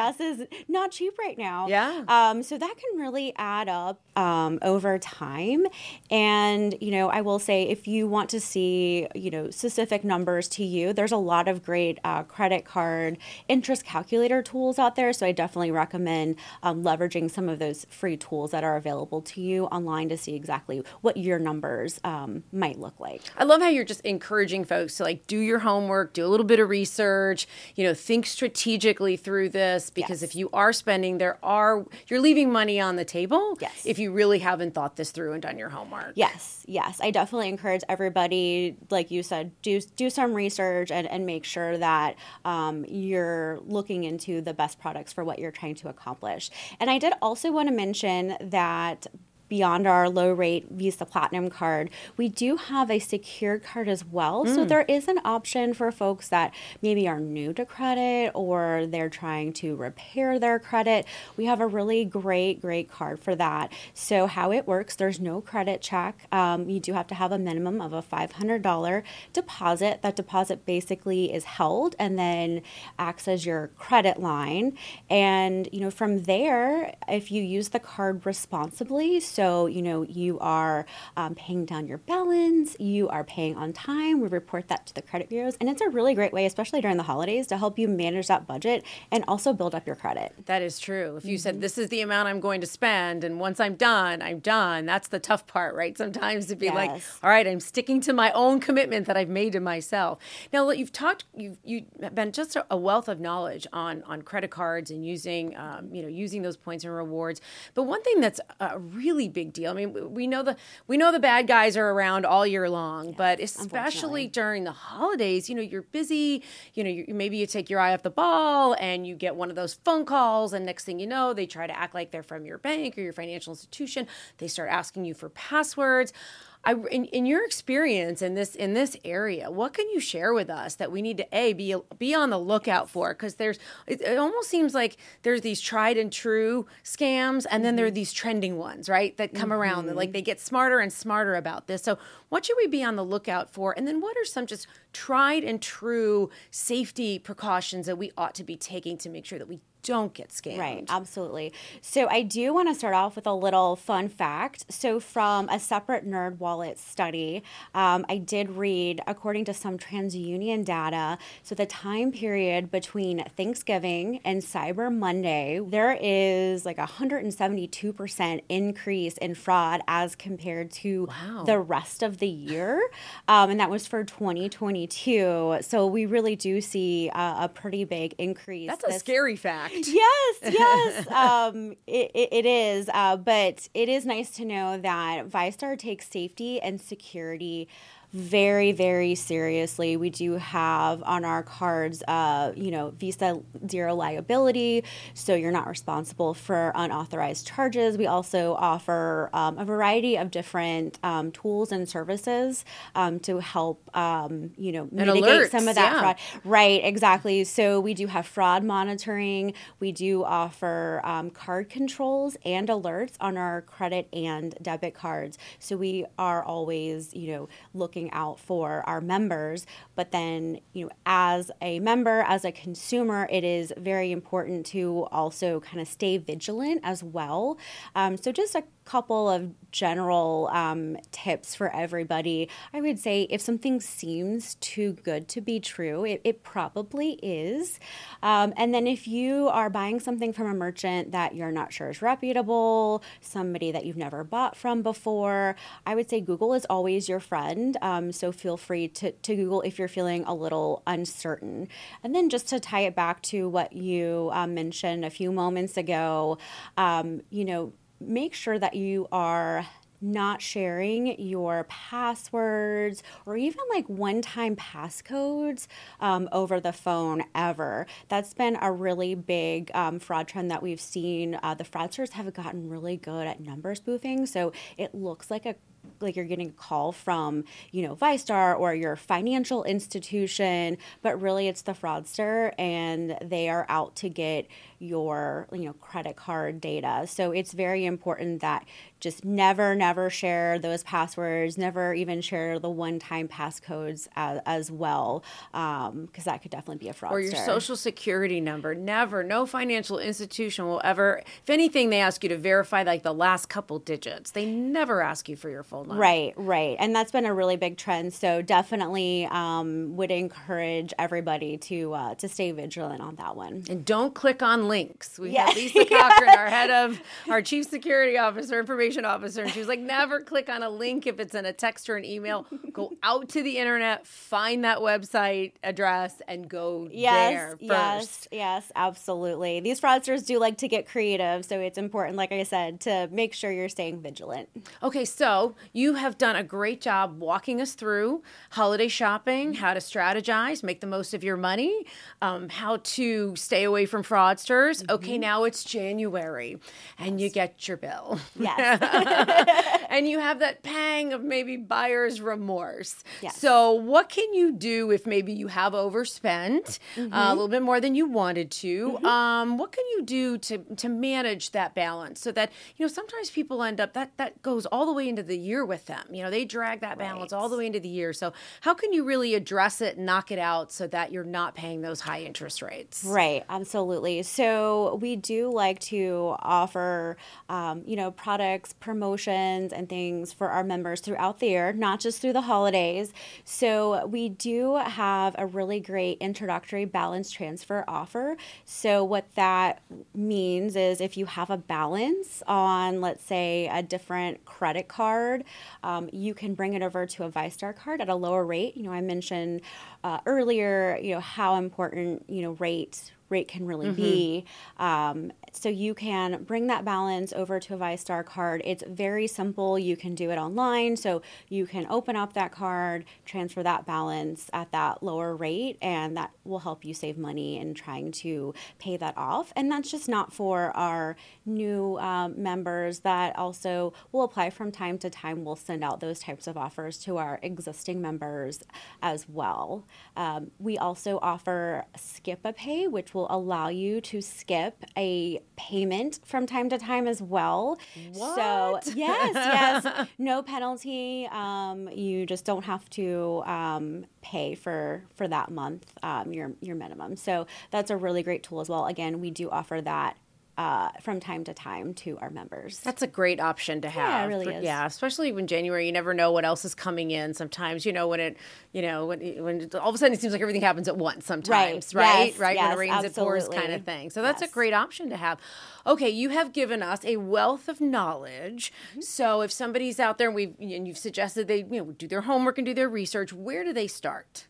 gas 0.00 0.20
is 0.20 0.46
not 0.68 0.90
cheap 0.90 1.18
right 1.18 1.36
now. 1.36 1.68
Yeah. 1.68 2.04
Um, 2.08 2.42
so 2.42 2.56
that 2.58 2.74
can 2.76 3.00
really 3.00 3.32
add 3.36 3.68
up 3.68 4.00
um, 4.16 4.58
over 4.62 4.98
time. 4.98 5.66
And, 6.10 6.74
you 6.80 6.90
know, 6.90 7.08
I 7.10 7.20
will 7.20 7.38
say 7.38 7.64
if 7.64 7.86
you 7.86 8.08
want 8.08 8.30
to 8.30 8.40
see, 8.40 9.06
you 9.14 9.30
know, 9.30 9.50
specific 9.50 10.04
numbers 10.04 10.48
to 10.48 10.64
you, 10.64 10.92
there's 10.92 11.12
a 11.12 11.16
lot 11.16 11.48
of 11.48 11.62
great 11.62 11.98
uh, 12.04 12.22
credit 12.22 12.64
card 12.64 13.18
interest 13.48 13.84
calculator 13.84 14.42
tools 14.42 14.78
out 14.78 14.96
there. 14.96 15.12
So 15.12 15.26
I 15.26 15.32
definitely 15.32 15.70
recommend 15.70 16.36
um, 16.62 16.82
leveraging 16.82 17.30
some 17.30 17.48
of 17.48 17.58
those 17.58 17.86
free 17.90 18.16
tools 18.16 18.50
that 18.50 18.64
are 18.64 18.76
available 18.76 19.20
to 19.22 19.40
you 19.40 19.64
online 19.66 20.08
to 20.08 20.16
see 20.16 20.34
exactly 20.34 20.82
what 21.00 21.16
your 21.16 21.38
numbers 21.38 22.00
um, 22.04 22.42
might 22.52 22.78
look 22.78 22.98
like. 22.98 23.22
I 23.36 23.44
love 23.44 23.60
how 23.60 23.68
you're 23.68 23.84
just 23.84 24.00
encouraging 24.02 24.64
folks 24.64 24.96
to 24.96 25.04
like 25.04 25.26
do 25.26 25.38
your 25.38 25.60
homework, 25.60 26.12
do 26.12 26.24
a 26.24 26.28
little 26.28 26.46
bit 26.46 26.60
of 26.60 26.68
research, 26.68 27.46
you 27.74 27.84
know, 27.84 27.94
think 27.94 28.26
strategically 28.26 29.16
through 29.16 29.50
this 29.94 30.04
because 30.06 30.22
yes. 30.22 30.30
if 30.30 30.36
you 30.36 30.50
are 30.52 30.72
spending, 30.72 31.18
there 31.18 31.38
are 31.42 31.84
you're 32.08 32.20
leaving 32.20 32.52
money 32.52 32.80
on 32.80 32.96
the 32.96 33.04
table 33.04 33.56
yes. 33.60 33.84
if 33.84 33.98
you 33.98 34.12
really 34.12 34.38
haven't 34.38 34.74
thought 34.74 34.96
this 34.96 35.10
through 35.10 35.32
and 35.32 35.42
done 35.42 35.58
your 35.58 35.68
homework. 35.68 36.12
Yes, 36.14 36.64
yes. 36.66 37.00
I 37.02 37.10
definitely 37.10 37.48
encourage 37.48 37.82
everybody, 37.88 38.76
like 38.90 39.10
you 39.10 39.22
said, 39.22 39.52
do 39.62 39.80
do 39.96 40.10
some 40.10 40.34
research 40.34 40.90
and, 40.90 41.06
and 41.06 41.26
make 41.26 41.44
sure 41.44 41.78
that 41.78 42.16
um, 42.44 42.84
you're 42.88 43.60
looking 43.64 44.04
into 44.04 44.40
the 44.40 44.54
best 44.54 44.80
products 44.80 45.12
for 45.12 45.24
what 45.24 45.38
you're 45.38 45.50
trying 45.50 45.74
to 45.76 45.88
accomplish. 45.88 46.50
And 46.78 46.90
I 46.90 46.98
did 46.98 47.12
also 47.22 47.52
want 47.52 47.68
to 47.68 47.74
mention 47.74 48.36
that 48.40 49.06
beyond 49.50 49.86
our 49.86 50.08
low 50.08 50.32
rate 50.32 50.66
Visa 50.70 51.04
Platinum 51.04 51.50
card, 51.50 51.90
we 52.16 52.28
do 52.28 52.56
have 52.56 52.90
a 52.90 52.98
secured 52.98 53.62
card 53.62 53.88
as 53.88 54.02
well. 54.06 54.46
Mm. 54.46 54.54
So 54.54 54.64
there 54.64 54.82
is 54.82 55.08
an 55.08 55.18
option 55.24 55.74
for 55.74 55.90
folks 55.92 56.28
that 56.28 56.54
maybe 56.80 57.06
are 57.06 57.20
new 57.20 57.52
to 57.54 57.66
credit 57.66 58.30
or 58.32 58.86
they're 58.86 59.10
trying 59.10 59.52
to 59.54 59.76
repair 59.76 60.38
their 60.38 60.58
credit. 60.58 61.04
We 61.36 61.44
have 61.46 61.60
a 61.60 61.66
really 61.66 62.04
great, 62.04 62.62
great 62.62 62.90
card 62.90 63.18
for 63.20 63.34
that. 63.34 63.72
So, 63.92 64.26
how 64.26 64.52
it 64.52 64.66
works, 64.66 64.94
there's 64.96 65.20
no 65.20 65.40
credit 65.40 65.82
check. 65.82 66.26
Um, 66.30 66.70
you 66.70 66.78
do 66.78 66.92
have 66.92 67.08
to 67.08 67.14
have 67.16 67.32
a 67.32 67.38
minimum 67.38 67.80
of 67.80 67.92
a 67.92 68.02
$500 68.02 69.02
deposit. 69.32 70.02
That 70.02 70.14
deposit 70.14 70.64
basically 70.64 71.32
is 71.32 71.44
held 71.44 71.96
and 71.98 72.16
then 72.18 72.62
acts 72.98 73.26
as 73.26 73.44
your 73.44 73.68
credit 73.76 74.20
line. 74.20 74.78
And, 75.08 75.68
you 75.72 75.80
know, 75.80 75.90
from 75.90 76.22
there, 76.22 76.94
if 77.08 77.32
you 77.32 77.42
use 77.42 77.70
the 77.70 77.80
card 77.80 78.24
responsibly, 78.24 79.18
so 79.18 79.39
so, 79.40 79.64
you 79.64 79.80
know, 79.80 80.02
you 80.02 80.38
are 80.40 80.84
um, 81.16 81.34
paying 81.34 81.64
down 81.64 81.86
your 81.86 81.96
balance, 81.96 82.76
you 82.78 83.08
are 83.08 83.24
paying 83.24 83.56
on 83.56 83.72
time. 83.72 84.20
We 84.20 84.28
report 84.28 84.68
that 84.68 84.84
to 84.88 84.94
the 84.94 85.00
credit 85.00 85.30
bureaus. 85.30 85.56
And 85.58 85.70
it's 85.70 85.80
a 85.80 85.88
really 85.88 86.12
great 86.12 86.34
way, 86.34 86.44
especially 86.44 86.82
during 86.82 86.98
the 86.98 87.04
holidays, 87.04 87.46
to 87.46 87.56
help 87.56 87.78
you 87.78 87.88
manage 87.88 88.26
that 88.26 88.46
budget 88.46 88.84
and 89.10 89.24
also 89.26 89.54
build 89.54 89.74
up 89.74 89.86
your 89.86 89.96
credit. 89.96 90.34
That 90.44 90.60
is 90.60 90.78
true. 90.78 91.16
If 91.16 91.24
you 91.24 91.36
mm-hmm. 91.36 91.42
said, 91.42 91.60
this 91.62 91.78
is 91.78 91.88
the 91.88 92.02
amount 92.02 92.28
I'm 92.28 92.38
going 92.38 92.60
to 92.60 92.66
spend, 92.66 93.24
and 93.24 93.40
once 93.40 93.60
I'm 93.60 93.76
done, 93.76 94.20
I'm 94.20 94.40
done, 94.40 94.84
that's 94.84 95.08
the 95.08 95.18
tough 95.18 95.46
part, 95.46 95.74
right? 95.74 95.96
Sometimes 95.96 96.44
to 96.48 96.54
be 96.54 96.66
yes. 96.66 96.74
like, 96.74 96.90
all 97.22 97.30
right, 97.30 97.46
I'm 97.46 97.60
sticking 97.60 98.02
to 98.02 98.12
my 98.12 98.32
own 98.32 98.60
commitment 98.60 99.06
that 99.06 99.16
I've 99.16 99.30
made 99.30 99.52
to 99.52 99.60
myself. 99.60 100.18
Now, 100.52 100.68
you've 100.68 100.92
talked, 100.92 101.24
you've, 101.34 101.56
you've 101.64 102.14
been 102.14 102.32
just 102.32 102.58
a 102.70 102.76
wealth 102.76 103.08
of 103.08 103.20
knowledge 103.20 103.66
on, 103.72 104.02
on 104.02 104.20
credit 104.20 104.50
cards 104.50 104.90
and 104.90 105.02
using, 105.02 105.56
um, 105.56 105.94
you 105.94 106.02
know, 106.02 106.08
using 106.08 106.42
those 106.42 106.58
points 106.58 106.84
and 106.84 106.94
rewards. 106.94 107.40
But 107.72 107.84
one 107.84 108.02
thing 108.02 108.20
that's 108.20 108.40
a 108.60 108.78
really 108.78 109.29
big 109.30 109.52
deal. 109.52 109.70
I 109.70 109.74
mean, 109.74 110.14
we 110.14 110.26
know 110.26 110.42
the 110.42 110.56
we 110.86 110.96
know 110.96 111.12
the 111.12 111.18
bad 111.18 111.46
guys 111.46 111.76
are 111.76 111.90
around 111.90 112.26
all 112.26 112.46
year 112.46 112.68
long, 112.68 113.08
yes, 113.08 113.14
but 113.16 113.40
especially 113.40 114.26
during 114.26 114.64
the 114.64 114.72
holidays, 114.72 115.48
you 115.48 115.54
know, 115.54 115.62
you're 115.62 115.82
busy. 115.82 116.42
You 116.74 116.84
know, 116.84 116.90
you, 116.90 117.06
maybe 117.14 117.36
you 117.36 117.46
take 117.46 117.70
your 117.70 117.80
eye 117.80 117.94
off 117.94 118.02
the 118.02 118.10
ball 118.10 118.74
and 118.78 119.06
you 119.06 119.14
get 119.14 119.36
one 119.36 119.50
of 119.50 119.56
those 119.56 119.74
phone 119.74 120.04
calls, 120.04 120.52
and 120.52 120.66
next 120.66 120.84
thing 120.84 120.98
you 120.98 121.06
know, 121.06 121.32
they 121.32 121.46
try 121.46 121.66
to 121.66 121.76
act 121.76 121.94
like 121.94 122.10
they're 122.10 122.22
from 122.22 122.44
your 122.44 122.58
bank 122.58 122.98
or 122.98 123.00
your 123.00 123.12
financial 123.12 123.52
institution. 123.52 124.06
They 124.38 124.48
start 124.48 124.68
asking 124.70 125.04
you 125.04 125.14
for 125.14 125.28
passwords. 125.30 126.12
I, 126.62 126.74
in, 126.74 127.06
in 127.06 127.24
your 127.24 127.44
experience 127.46 128.20
in 128.20 128.34
this 128.34 128.54
in 128.54 128.74
this 128.74 128.94
area, 129.02 129.50
what 129.50 129.72
can 129.72 129.88
you 129.88 129.98
share 129.98 130.34
with 130.34 130.50
us 130.50 130.74
that 130.74 130.92
we 130.92 131.00
need 131.00 131.16
to 131.16 131.26
a 131.32 131.54
be 131.54 131.74
be 131.98 132.14
on 132.14 132.28
the 132.28 132.38
lookout 132.38 132.90
for? 132.90 133.14
Because 133.14 133.36
there's 133.36 133.58
it, 133.86 134.02
it, 134.02 134.18
almost 134.18 134.50
seems 134.50 134.74
like 134.74 134.98
there's 135.22 135.40
these 135.40 135.62
tried 135.62 135.96
and 135.96 136.12
true 136.12 136.66
scams, 136.84 137.46
and 137.50 137.64
then 137.64 137.76
there 137.76 137.86
are 137.86 137.88
mm-hmm. 137.88 137.94
these 137.94 138.12
trending 138.12 138.58
ones, 138.58 138.90
right? 138.90 139.16
That 139.16 139.32
come 139.32 139.44
mm-hmm. 139.44 139.52
around, 139.52 139.96
like 139.96 140.12
they 140.12 140.20
get 140.20 140.38
smarter 140.38 140.80
and 140.80 140.92
smarter 140.92 141.34
about 141.34 141.66
this. 141.66 141.82
So, 141.82 141.98
what 142.28 142.44
should 142.44 142.56
we 142.58 142.66
be 142.66 142.84
on 142.84 142.96
the 142.96 143.04
lookout 143.04 143.50
for? 143.50 143.72
And 143.74 143.88
then, 143.88 144.02
what 144.02 144.18
are 144.18 144.26
some 144.26 144.44
just 144.44 144.66
tried 144.92 145.44
and 145.44 145.62
true 145.62 146.28
safety 146.50 147.18
precautions 147.18 147.86
that 147.86 147.96
we 147.96 148.12
ought 148.18 148.34
to 148.34 148.44
be 148.44 148.56
taking 148.56 148.98
to 148.98 149.08
make 149.08 149.24
sure 149.24 149.38
that 149.38 149.48
we 149.48 149.60
don't 149.82 150.14
get 150.14 150.30
scammed. 150.30 150.58
Right, 150.58 150.84
absolutely. 150.88 151.52
So 151.80 152.08
I 152.08 152.22
do 152.22 152.52
want 152.54 152.68
to 152.68 152.74
start 152.74 152.94
off 152.94 153.16
with 153.16 153.26
a 153.26 153.32
little 153.32 153.76
fun 153.76 154.08
fact. 154.08 154.72
So 154.72 155.00
from 155.00 155.48
a 155.48 155.58
separate 155.58 156.08
Nerd 156.08 156.38
Wallet 156.38 156.78
study, 156.78 157.42
um, 157.74 158.04
I 158.08 158.18
did 158.18 158.50
read, 158.50 159.00
according 159.06 159.44
to 159.46 159.54
some 159.54 159.78
TransUnion 159.78 160.64
data, 160.64 161.18
so 161.42 161.54
the 161.54 161.66
time 161.66 162.12
period 162.12 162.70
between 162.70 163.24
Thanksgiving 163.36 164.20
and 164.24 164.42
Cyber 164.42 164.94
Monday, 164.94 165.60
there 165.62 165.96
is 166.00 166.64
like 166.64 166.78
a 166.78 166.86
172% 166.86 168.42
increase 168.48 169.16
in 169.18 169.34
fraud 169.34 169.80
as 169.88 170.14
compared 170.14 170.70
to 170.70 171.06
wow. 171.06 171.44
the 171.44 171.58
rest 171.58 172.02
of 172.02 172.18
the 172.18 172.28
year. 172.28 172.80
Um, 173.28 173.50
and 173.50 173.60
that 173.60 173.70
was 173.70 173.86
for 173.86 174.04
2022. 174.04 175.58
So 175.62 175.86
we 175.86 176.06
really 176.06 176.36
do 176.36 176.60
see 176.60 177.08
a, 177.08 177.36
a 177.40 177.50
pretty 177.52 177.84
big 177.84 178.14
increase. 178.18 178.68
That's 178.68 178.84
a 178.84 178.98
scary 178.98 179.36
fact. 179.36 179.69
Yes, 179.86 180.36
yes, 180.42 181.06
um, 181.10 181.72
it, 181.86 182.10
it, 182.14 182.28
it 182.32 182.46
is. 182.46 182.88
Uh, 182.92 183.16
but 183.16 183.68
it 183.74 183.88
is 183.88 184.04
nice 184.04 184.30
to 184.32 184.44
know 184.44 184.78
that 184.78 185.28
VyStar 185.28 185.78
takes 185.78 186.08
safety 186.08 186.60
and 186.60 186.80
security 186.80 187.68
very, 188.12 188.72
very 188.72 189.14
seriously. 189.14 189.96
We 189.96 190.10
do 190.10 190.34
have 190.34 191.02
on 191.04 191.24
our 191.24 191.42
cards, 191.42 192.02
uh, 192.08 192.52
you 192.56 192.70
know, 192.70 192.90
Visa 192.98 193.40
zero 193.68 193.94
liability, 193.94 194.84
so 195.14 195.34
you're 195.34 195.52
not 195.52 195.68
responsible 195.68 196.34
for 196.34 196.72
unauthorized 196.74 197.46
charges. 197.46 197.96
We 197.96 198.06
also 198.06 198.54
offer 198.54 199.30
um, 199.32 199.58
a 199.58 199.64
variety 199.64 200.16
of 200.16 200.30
different 200.30 200.98
um, 201.02 201.30
tools 201.30 201.70
and 201.72 201.88
services 201.88 202.64
um, 202.94 203.20
to 203.20 203.38
help, 203.38 203.94
um, 203.96 204.50
you 204.56 204.72
know, 204.72 204.88
mitigate 204.90 205.22
alerts, 205.22 205.50
some 205.50 205.68
of 205.68 205.76
that 205.76 205.92
yeah. 205.92 206.00
fraud. 206.00 206.16
Right, 206.44 206.84
exactly. 206.84 207.44
So 207.44 207.78
we 207.78 207.94
do 207.94 208.06
have 208.08 208.26
fraud 208.26 208.64
monitoring. 208.64 209.54
We 209.78 209.92
do 209.92 210.24
offer 210.24 211.00
um, 211.04 211.30
card 211.30 211.68
controls 211.68 212.36
and 212.44 212.68
alerts 212.68 213.12
on 213.20 213.36
our 213.36 213.62
credit 213.62 214.08
and 214.12 214.54
debit 214.62 214.94
cards. 214.94 215.38
So 215.58 215.76
we 215.76 216.06
are 216.18 216.42
always, 216.42 217.14
you 217.14 217.32
know, 217.32 217.48
looking 217.74 217.99
out 218.12 218.40
for 218.40 218.82
our 218.86 219.00
members. 219.00 219.66
But 219.94 220.12
then, 220.12 220.60
you 220.72 220.86
know, 220.86 220.90
as 221.04 221.50
a 221.60 221.80
member, 221.80 222.24
as 222.26 222.44
a 222.44 222.52
consumer, 222.52 223.28
it 223.30 223.44
is 223.44 223.72
very 223.76 224.12
important 224.12 224.66
to 224.66 225.06
also 225.10 225.60
kind 225.60 225.80
of 225.80 225.88
stay 225.88 226.16
vigilant 226.16 226.80
as 226.84 227.02
well. 227.02 227.58
Um, 227.94 228.16
so 228.16 228.32
just 228.32 228.54
a 228.54 228.64
couple 228.90 229.28
of 229.28 229.54
general 229.70 230.48
um, 230.52 230.96
tips 231.12 231.54
for 231.54 231.72
everybody. 231.72 232.48
I 232.72 232.80
would 232.80 232.98
say 232.98 233.22
if 233.30 233.40
something 233.40 233.80
seems 233.80 234.56
too 234.56 234.94
good 235.04 235.28
to 235.28 235.40
be 235.40 235.60
true, 235.60 236.04
it, 236.04 236.20
it 236.24 236.42
probably 236.42 237.12
is. 237.22 237.78
Um, 238.20 238.52
and 238.56 238.74
then 238.74 238.88
if 238.88 239.06
you 239.06 239.48
are 239.48 239.70
buying 239.70 240.00
something 240.00 240.32
from 240.32 240.48
a 240.48 240.54
merchant 240.54 241.12
that 241.12 241.36
you're 241.36 241.52
not 241.52 241.72
sure 241.72 241.90
is 241.90 242.02
reputable, 242.02 243.02
somebody 243.20 243.70
that 243.70 243.86
you've 243.86 243.96
never 243.96 244.24
bought 244.24 244.56
from 244.56 244.82
before, 244.82 245.54
I 245.86 245.94
would 245.94 246.10
say 246.10 246.20
Google 246.20 246.54
is 246.54 246.66
always 246.68 247.08
your 247.08 247.20
friend. 247.20 247.76
Um, 247.90 248.12
so 248.12 248.30
feel 248.30 248.56
free 248.56 248.86
to, 248.88 249.10
to 249.10 249.34
Google 249.34 249.62
if 249.62 249.78
you're 249.78 249.88
feeling 249.88 250.24
a 250.24 250.34
little 250.34 250.82
uncertain. 250.86 251.68
And 252.04 252.14
then 252.14 252.28
just 252.28 252.48
to 252.48 252.60
tie 252.60 252.82
it 252.82 252.94
back 252.94 253.20
to 253.22 253.48
what 253.48 253.72
you 253.72 254.30
um, 254.32 254.54
mentioned 254.54 255.04
a 255.04 255.10
few 255.10 255.32
moments 255.32 255.76
ago, 255.76 256.38
um, 256.76 257.22
you 257.30 257.44
know, 257.44 257.72
make 258.00 258.32
sure 258.32 258.58
that 258.58 258.74
you 258.74 259.08
are 259.10 259.66
not 260.00 260.40
sharing 260.40 261.20
your 261.20 261.64
passwords 261.64 263.02
or 263.26 263.36
even 263.36 263.60
like 263.68 263.86
one 263.88 264.22
time 264.22 264.56
passcodes 264.56 265.66
um, 266.00 266.28
over 266.32 266.58
the 266.58 266.72
phone 266.72 267.22
ever. 267.34 267.86
That's 268.08 268.32
been 268.32 268.56
a 268.60 268.72
really 268.72 269.14
big 269.14 269.70
um, 269.74 269.98
fraud 269.98 270.28
trend 270.28 270.50
that 270.50 270.62
we've 270.62 270.80
seen. 270.80 271.38
Uh, 271.42 271.54
the 271.54 271.64
fraudsters 271.64 272.12
have 272.12 272.32
gotten 272.32 272.68
really 272.70 272.96
good 272.96 273.26
at 273.26 273.40
number 273.40 273.74
spoofing. 273.74 274.26
So 274.26 274.52
it 274.78 274.94
looks 274.94 275.30
like 275.30 275.44
a 275.44 275.56
like 276.00 276.16
you're 276.16 276.24
getting 276.24 276.48
a 276.48 276.52
call 276.52 276.92
from, 276.92 277.44
you 277.70 277.82
know, 277.82 277.96
VyStar 277.96 278.58
or 278.58 278.74
your 278.74 278.96
financial 278.96 279.64
institution, 279.64 280.78
but 281.02 281.20
really 281.20 281.48
it's 281.48 281.62
the 281.62 281.72
fraudster 281.72 282.52
and 282.58 283.16
they 283.22 283.48
are 283.48 283.66
out 283.68 283.96
to 283.96 284.08
get 284.08 284.46
your, 284.78 285.46
you 285.52 285.66
know, 285.66 285.74
credit 285.74 286.16
card 286.16 286.60
data. 286.60 287.06
So 287.06 287.32
it's 287.32 287.52
very 287.52 287.84
important 287.84 288.40
that 288.40 288.66
just 289.00 289.24
never, 289.24 289.74
never 289.74 290.10
share 290.10 290.58
those 290.58 290.82
passwords, 290.82 291.56
never 291.58 291.94
even 291.94 292.20
share 292.20 292.58
the 292.58 292.68
one 292.70 292.98
time 292.98 293.28
passcodes 293.28 294.08
as, 294.16 294.40
as 294.46 294.70
well, 294.70 295.24
because 295.52 295.88
um, 295.88 296.08
that 296.24 296.42
could 296.42 296.50
definitely 296.50 296.76
be 296.78 296.88
a 296.88 296.94
fraudster. 296.94 297.10
Or 297.12 297.20
your 297.20 297.34
social 297.34 297.76
security 297.76 298.40
number. 298.40 298.74
Never. 298.74 299.22
No 299.22 299.46
financial 299.46 299.98
institution 299.98 300.66
will 300.66 300.80
ever, 300.84 301.22
if 301.42 301.50
anything, 301.50 301.90
they 301.90 302.00
ask 302.00 302.22
you 302.22 302.28
to 302.28 302.36
verify 302.36 302.82
like 302.82 303.02
the 303.02 303.14
last 303.14 303.48
couple 303.48 303.78
digits. 303.78 304.32
They 304.32 304.44
never 304.46 305.02
ask 305.02 305.28
you 305.28 305.36
for 305.36 305.48
your 305.48 305.62
full 305.62 305.84
name. 305.86 305.96
Right, 305.98 306.34
right. 306.36 306.76
And 306.78 306.94
that's 306.94 307.10
been 307.12 307.26
a 307.26 307.34
really 307.34 307.56
big 307.56 307.76
trend. 307.76 308.12
So 308.12 308.42
definitely 308.42 309.26
um, 309.30 309.96
would 309.96 310.10
encourage 310.10 310.92
everybody 310.98 311.56
to 311.58 311.94
uh, 311.94 312.14
to 312.16 312.28
stay 312.28 312.52
vigilant 312.52 313.00
on 313.00 313.16
that 313.16 313.36
one. 313.36 313.64
And 313.68 313.84
don't 313.84 314.14
click 314.14 314.42
on 314.42 314.68
links. 314.68 315.18
We 315.18 315.30
Yeah. 315.30 315.46
had 315.46 315.56
Lisa 315.56 315.84
Cochran, 315.90 316.28
our 316.30 316.48
head 316.48 316.70
of 316.70 317.00
our 317.28 317.40
chief 317.42 317.66
security 317.66 318.18
officer, 318.18 318.58
information 318.60 318.89
officer, 318.98 319.42
and 319.42 319.50
she 319.52 319.58
was 319.58 319.68
like, 319.68 319.80
never 319.80 320.20
click 320.20 320.48
on 320.48 320.62
a 320.62 320.70
link 320.70 321.06
if 321.06 321.18
it's 321.20 321.34
in 321.34 321.44
a 321.46 321.52
text 321.52 321.88
or 321.88 321.96
an 321.96 322.04
email. 322.04 322.46
Go 322.72 322.92
out 323.02 323.28
to 323.30 323.42
the 323.42 323.56
internet, 323.58 324.06
find 324.06 324.64
that 324.64 324.78
website 324.78 325.52
address, 325.62 326.20
and 326.28 326.48
go 326.48 326.88
Yes, 326.90 327.30
there 327.32 327.48
first. 327.56 327.60
yes, 327.60 328.28
yes, 328.30 328.72
absolutely. 328.76 329.60
These 329.60 329.80
fraudsters 329.80 330.26
do 330.26 330.38
like 330.38 330.58
to 330.58 330.68
get 330.68 330.86
creative, 330.88 331.44
so 331.44 331.58
it's 331.60 331.78
important, 331.78 332.16
like 332.16 332.32
I 332.32 332.42
said, 332.42 332.80
to 332.80 333.08
make 333.12 333.32
sure 333.34 333.50
you're 333.50 333.68
staying 333.68 334.00
vigilant. 334.02 334.48
Okay, 334.82 335.04
so 335.04 335.54
you 335.72 335.94
have 335.94 336.18
done 336.18 336.36
a 336.36 336.42
great 336.44 336.80
job 336.80 337.18
walking 337.20 337.60
us 337.60 337.74
through 337.74 338.22
holiday 338.50 338.88
shopping, 338.88 339.54
how 339.54 339.74
to 339.74 339.80
strategize, 339.80 340.62
make 340.62 340.80
the 340.80 340.86
most 340.86 341.14
of 341.14 341.22
your 341.24 341.36
money, 341.36 341.84
um, 342.22 342.48
how 342.48 342.78
to 342.82 343.34
stay 343.36 343.64
away 343.64 343.86
from 343.86 344.02
fraudsters. 344.02 344.88
Okay, 344.90 345.18
now 345.18 345.44
it's 345.44 345.64
January 345.64 346.58
and 346.98 347.20
you 347.20 347.28
get 347.30 347.66
your 347.68 347.76
bill. 347.76 348.18
Yes. 348.38 348.79
and 349.90 350.08
you 350.08 350.18
have 350.18 350.38
that 350.40 350.62
pang 350.62 351.12
of 351.12 351.22
maybe 351.22 351.56
buyer's 351.56 352.20
remorse. 352.20 353.02
Yes. 353.22 353.36
So, 353.38 353.72
what 353.72 354.08
can 354.08 354.32
you 354.34 354.52
do 354.52 354.90
if 354.90 355.06
maybe 355.06 355.32
you 355.32 355.48
have 355.48 355.74
overspent 355.74 356.78
uh, 356.96 357.08
a 357.12 357.30
little 357.30 357.48
bit 357.48 357.62
more 357.62 357.80
than 357.80 357.94
you 357.94 358.06
wanted 358.06 358.50
to? 358.52 358.98
Um, 359.04 359.58
what 359.58 359.72
can 359.72 359.84
you 359.96 360.02
do 360.02 360.38
to 360.38 360.58
to 360.76 360.88
manage 360.88 361.50
that 361.52 361.74
balance 361.74 362.20
so 362.20 362.32
that 362.32 362.50
you 362.76 362.84
know 362.84 362.92
sometimes 362.92 363.30
people 363.30 363.62
end 363.62 363.80
up 363.80 363.92
that 363.94 364.16
that 364.16 364.40
goes 364.42 364.66
all 364.66 364.86
the 364.86 364.92
way 364.92 365.08
into 365.08 365.22
the 365.22 365.38
year 365.38 365.64
with 365.64 365.86
them. 365.86 366.04
You 366.10 366.22
know, 366.22 366.30
they 366.30 366.44
drag 366.44 366.80
that 366.80 366.98
balance 366.98 367.32
Right. 367.32 367.38
all 367.38 367.48
the 367.48 367.56
way 367.56 367.66
into 367.66 367.80
the 367.80 367.88
year. 367.88 368.12
So, 368.12 368.32
how 368.62 368.74
can 368.74 368.92
you 368.92 369.04
really 369.04 369.34
address 369.34 369.80
it, 369.80 369.98
knock 369.98 370.30
it 370.30 370.38
out, 370.38 370.72
so 370.72 370.86
that 370.88 371.12
you're 371.12 371.24
not 371.24 371.54
paying 371.54 371.80
those 371.82 372.00
high 372.00 372.22
interest 372.22 372.62
rates? 372.62 373.04
Right, 373.04 373.44
absolutely. 373.48 374.22
So 374.22 374.98
we 375.00 375.16
do 375.16 375.50
like 375.52 375.78
to 375.80 376.36
offer, 376.40 377.16
um, 377.48 377.82
you 377.86 377.96
know, 377.96 378.10
products, 378.10 378.69
promotions, 378.72 379.72
and 379.72 379.88
things 379.88 380.32
for 380.32 380.48
our 380.48 380.62
members 380.62 381.00
throughout 381.00 381.38
the 381.40 381.48
year, 381.48 381.72
not 381.72 382.00
just 382.00 382.20
through 382.20 382.32
the 382.32 382.42
holidays. 382.42 383.12
So 383.44 384.06
we 384.06 384.28
do 384.28 384.76
have 384.76 385.34
a 385.38 385.46
really 385.46 385.80
great 385.80 386.18
introductory 386.18 386.84
balance 386.84 387.30
transfer 387.30 387.84
offer. 387.88 388.36
So 388.64 389.02
what 389.04 389.34
that 389.34 389.82
means 390.14 390.76
is 390.76 391.00
if 391.00 391.16
you 391.16 391.26
have 391.26 391.50
a 391.50 391.56
balance 391.56 392.42
on, 392.46 393.00
let's 393.00 393.24
say, 393.24 393.68
a 393.72 393.82
different 393.82 394.44
credit 394.44 394.88
card, 394.88 395.44
um, 395.82 396.08
you 396.12 396.34
can 396.34 396.54
bring 396.54 396.74
it 396.74 396.82
over 396.82 397.06
to 397.06 397.24
a 397.24 397.30
VyStar 397.30 397.74
card 397.74 398.00
at 398.00 398.08
a 398.08 398.14
lower 398.14 398.44
rate. 398.44 398.76
You 398.76 398.84
know, 398.84 398.92
I 398.92 399.00
mentioned 399.00 399.62
uh, 400.04 400.20
earlier, 400.26 400.98
you 401.02 401.14
know, 401.14 401.20
how 401.20 401.56
important, 401.56 402.24
you 402.28 402.42
know, 402.42 402.52
rate 402.52 403.12
rate 403.30 403.48
can 403.48 403.66
really 403.66 403.90
be. 403.90 404.44
Um, 404.78 405.32
so 405.52 405.68
you 405.68 405.94
can 405.94 406.44
bring 406.44 406.66
that 406.68 406.84
balance 406.84 407.32
over 407.32 407.58
to 407.60 407.74
a 407.74 407.78
VyStar 407.78 408.24
card. 408.24 408.62
It's 408.64 408.84
very 408.86 409.26
simple. 409.26 409.78
You 409.78 409.96
can 409.96 410.14
do 410.14 410.30
it 410.30 410.36
online. 410.36 410.96
So 410.96 411.22
you 411.48 411.66
can 411.66 411.86
open 411.88 412.16
up 412.16 412.34
that 412.34 412.52
card, 412.52 413.04
transfer 413.24 413.62
that 413.62 413.86
balance 413.86 414.50
at 414.52 414.70
that 414.72 415.02
lower 415.02 415.34
rate, 415.34 415.78
and 415.82 416.16
that 416.16 416.30
will 416.44 416.60
help 416.60 416.84
you 416.84 416.94
save 416.94 417.18
money 417.18 417.58
in 417.58 417.74
trying 417.74 418.12
to 418.12 418.54
pay 418.78 418.96
that 418.96 419.16
off. 419.16 419.52
And 419.56 419.70
that's 419.70 419.90
just 419.90 420.08
not 420.08 420.32
for 420.32 420.76
our 420.76 421.16
new 421.44 421.98
um, 421.98 422.40
members 422.40 423.00
that 423.00 423.36
also 423.36 423.92
will 424.12 424.22
apply 424.22 424.50
from 424.50 424.70
time 424.70 424.98
to 424.98 425.10
time. 425.10 425.44
We'll 425.44 425.56
send 425.56 425.82
out 425.82 426.00
those 426.00 426.20
types 426.20 426.46
of 426.46 426.56
offers 426.56 426.98
to 426.98 427.16
our 427.16 427.38
existing 427.42 428.00
members 428.00 428.60
as 429.02 429.28
well. 429.28 429.84
Um, 430.16 430.50
we 430.58 430.78
also 430.78 431.18
offer 431.22 431.84
Skip 431.96 432.40
a 432.44 432.52
Pay, 432.52 432.86
which 432.88 433.14
will 433.14 433.19
will 433.20 433.26
allow 433.30 433.68
you 433.68 434.00
to 434.00 434.20
skip 434.20 434.84
a 434.96 435.40
payment 435.56 436.20
from 436.24 436.46
time 436.46 436.68
to 436.70 436.78
time 436.78 437.06
as 437.06 437.20
well. 437.20 437.78
What? 438.14 438.84
So, 438.84 438.92
yes, 438.94 439.34
yes, 439.34 440.08
no 440.18 440.42
penalty. 440.42 441.28
Um, 441.30 441.88
you 441.88 442.26
just 442.26 442.44
don't 442.44 442.64
have 442.64 442.88
to 442.90 443.42
um, 443.46 444.06
pay 444.22 444.54
for 444.54 445.02
for 445.14 445.28
that 445.28 445.50
month 445.50 445.92
um, 446.02 446.32
your 446.32 446.52
your 446.60 446.76
minimum. 446.76 447.16
So 447.16 447.46
that's 447.70 447.90
a 447.90 447.96
really 447.96 448.22
great 448.22 448.42
tool 448.42 448.60
as 448.60 448.68
well. 448.68 448.86
Again, 448.86 449.20
we 449.20 449.30
do 449.30 449.50
offer 449.50 449.80
that 449.82 450.16
uh, 450.60 450.90
from 451.00 451.20
time 451.20 451.42
to 451.44 451.54
time 451.54 451.94
to 451.94 452.18
our 452.18 452.28
members. 452.28 452.80
That's 452.80 453.00
a 453.00 453.06
great 453.06 453.40
option 453.40 453.80
to 453.80 453.88
have. 453.88 454.08
Yeah, 454.10 454.24
it 454.24 454.26
really 454.28 454.44
For- 454.44 454.50
is. 454.52 454.62
Yeah, 454.64 454.84
especially 454.84 455.32
when 455.32 455.46
January, 455.46 455.86
you 455.86 455.92
never 455.92 456.12
know 456.12 456.32
what 456.32 456.44
else 456.44 456.66
is 456.66 456.74
coming 456.74 457.10
in. 457.10 457.32
Sometimes, 457.32 457.86
you 457.86 457.92
know, 457.94 458.08
when 458.08 458.20
it, 458.20 458.36
you 458.72 458.82
know, 458.82 459.06
when, 459.06 459.20
when 459.42 459.60
it, 459.62 459.74
all 459.74 459.88
of 459.88 459.94
a 459.94 459.98
sudden 459.98 460.12
it 460.12 460.20
seems 460.20 460.34
like 460.34 460.42
everything 460.42 460.60
happens 460.60 460.86
at 460.86 460.98
once. 460.98 461.24
Sometimes, 461.24 461.94
Right. 461.94 462.04
right, 462.04 462.26
Yes, 462.26 462.38
right. 462.38 462.56
when 462.58 462.70
it 462.72 462.76
rains, 462.76 463.04
it 463.04 463.14
pours, 463.14 463.48
kind 463.48 463.72
of 463.72 463.84
thing. 463.84 464.10
So 464.10 464.20
that's 464.20 464.42
Yes. 464.42 464.50
a 464.50 464.52
great 464.52 464.74
option 464.74 465.08
to 465.08 465.16
have. 465.16 465.40
Okay, 465.86 466.10
you 466.10 466.28
have 466.28 466.52
given 466.52 466.82
us 466.82 467.02
a 467.06 467.16
wealth 467.16 467.66
of 467.68 467.80
knowledge. 467.80 468.70
Mm-hmm. 468.90 469.00
So 469.00 469.40
if 469.40 469.50
somebody's 469.50 469.98
out 469.98 470.18
there 470.18 470.28
and 470.28 470.34
we've 470.36 470.54
and 470.60 470.86
you've 470.86 470.98
suggested 470.98 471.48
they, 471.48 471.60
you 471.70 471.78
know, 471.84 471.92
do 471.92 472.06
their 472.06 472.20
homework 472.20 472.58
and 472.58 472.66
do 472.66 472.74
their 472.74 472.88
research, 472.90 473.32
where 473.32 473.64
do 473.64 473.72
they 473.72 473.86
start? 473.86 474.46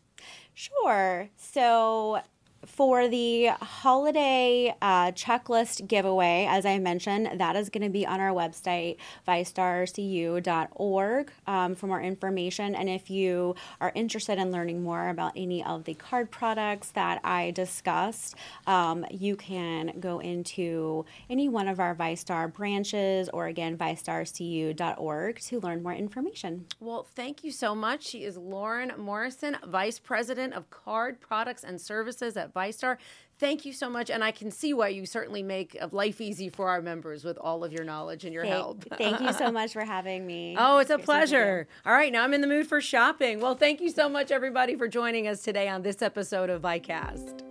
Sure. 0.54 1.28
So 1.36 2.20
for 2.66 3.08
the 3.08 3.46
holiday 3.60 4.74
uh, 4.82 5.12
checklist 5.12 5.86
giveaway, 5.88 6.46
as 6.48 6.66
I 6.66 6.78
mentioned, 6.78 7.40
that 7.40 7.56
is 7.56 7.70
going 7.70 7.84
to 7.84 7.90
be 7.90 8.06
on 8.06 8.20
our 8.20 8.32
website, 8.32 8.98
vystarcu.org, 9.26 11.32
um, 11.46 11.74
for 11.74 11.86
more 11.86 12.02
information. 12.02 12.74
And 12.74 12.90
if 12.90 13.10
you 13.10 13.54
are 13.80 13.92
interested 13.94 14.38
in 14.38 14.52
learning 14.52 14.82
more 14.82 15.08
about 15.08 15.32
any 15.36 15.64
of 15.64 15.84
the 15.84 15.94
card 15.94 16.30
products 16.30 16.90
that 16.90 17.20
I 17.24 17.52
discussed, 17.52 18.34
um, 18.66 19.06
you 19.10 19.36
can 19.36 19.98
go 19.98 20.18
into 20.18 21.06
any 21.30 21.48
one 21.48 21.68
of 21.68 21.80
our 21.80 21.94
VyStar 21.94 22.52
branches 22.52 23.30
or 23.30 23.46
again, 23.46 23.78
vystarcu.org 23.78 25.40
to 25.40 25.60
learn 25.60 25.82
more 25.82 25.94
information. 25.94 26.66
Well, 26.78 27.06
thank 27.14 27.42
you 27.42 27.52
so 27.52 27.74
much. 27.74 28.06
She 28.06 28.24
is 28.24 28.36
Lauren 28.36 28.92
Morrison, 28.98 29.56
Vice 29.66 29.98
President 29.98 30.52
of 30.52 30.68
Card 30.70 31.20
Products 31.20 31.64
and 31.64 31.80
Services 31.80 32.36
at 32.36 32.49
VyStar. 32.54 32.96
Thank 33.38 33.64
you 33.64 33.72
so 33.72 33.88
much. 33.88 34.10
And 34.10 34.22
I 34.22 34.32
can 34.32 34.50
see 34.50 34.74
why 34.74 34.88
you 34.88 35.06
certainly 35.06 35.42
make 35.42 35.74
of 35.76 35.94
life 35.94 36.20
easy 36.20 36.50
for 36.50 36.68
our 36.68 36.82
members 36.82 37.24
with 37.24 37.38
all 37.38 37.64
of 37.64 37.72
your 37.72 37.84
knowledge 37.84 38.24
and 38.24 38.34
your 38.34 38.44
help. 38.44 38.84
Thank, 38.84 39.18
thank 39.18 39.20
you 39.20 39.32
so 39.32 39.50
much 39.60 39.72
for 39.72 39.84
having 39.84 40.26
me. 40.26 40.56
Oh, 40.58 40.78
it's 40.78 40.90
a 40.90 40.96
Great 40.96 41.04
speaking 41.04 41.20
with 41.20 41.30
you. 41.30 41.36
pleasure. 41.36 41.68
All 41.86 41.92
right, 41.94 42.12
now 42.12 42.22
I'm 42.22 42.34
in 42.34 42.42
the 42.42 42.46
mood 42.46 42.66
for 42.66 42.80
shopping. 42.82 43.40
Well, 43.40 43.54
thank 43.54 43.80
you 43.80 43.88
so 43.90 44.08
much, 44.10 44.30
everybody, 44.30 44.76
for 44.76 44.88
joining 44.88 45.26
us 45.26 45.42
today 45.42 45.68
on 45.68 45.80
this 45.82 46.02
episode 46.02 46.50
of 46.50 46.60
VyCast. 46.60 47.44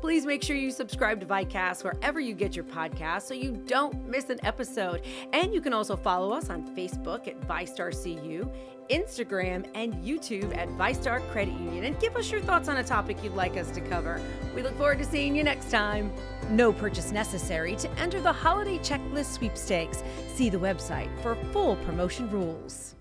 Please 0.00 0.24
make 0.24 0.42
sure 0.42 0.56
you 0.56 0.70
subscribe 0.70 1.20
to 1.20 1.26
VyCast 1.26 1.84
wherever 1.84 2.18
you 2.18 2.32
get 2.34 2.56
your 2.56 2.64
podcasts 2.64 3.22
so 3.28 3.34
you 3.34 3.52
don't 3.66 4.08
miss 4.08 4.30
an 4.30 4.40
episode. 4.44 5.02
And 5.34 5.52
you 5.52 5.60
can 5.60 5.74
also 5.74 5.94
follow 5.94 6.32
us 6.32 6.48
on 6.48 6.74
Facebook 6.74 7.28
at 7.28 7.38
VyStarCU, 7.46 8.50
Instagram, 8.90 9.66
and 9.74 9.94
YouTube 10.04 10.56
at 10.56 10.68
VyStar 10.70 11.26
Credit 11.30 11.52
Union. 11.52 11.84
And 11.84 11.98
give 12.00 12.16
us 12.16 12.30
your 12.30 12.40
thoughts 12.40 12.68
on 12.68 12.76
a 12.76 12.84
topic 12.84 13.22
you'd 13.22 13.34
like 13.34 13.56
us 13.56 13.70
to 13.72 13.80
cover. 13.80 14.20
We 14.54 14.62
look 14.62 14.76
forward 14.76 14.98
to 14.98 15.04
seeing 15.04 15.34
you 15.34 15.44
next 15.44 15.70
time. 15.70 16.12
No 16.50 16.72
purchase 16.72 17.12
necessary 17.12 17.76
to 17.76 17.90
enter 17.98 18.20
the 18.20 18.32
holiday 18.32 18.78
checklist 18.78 19.32
sweepstakes. 19.32 20.02
See 20.34 20.50
the 20.50 20.58
website 20.58 21.10
for 21.22 21.36
full 21.52 21.76
promotion 21.76 22.28
rules. 22.30 22.96